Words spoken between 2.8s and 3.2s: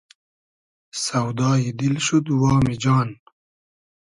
جان